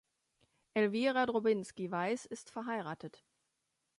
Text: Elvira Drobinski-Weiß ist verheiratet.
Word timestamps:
Elvira 0.73 1.25
Drobinski-Weiß 1.27 2.25
ist 2.25 2.49
verheiratet. 2.49 3.23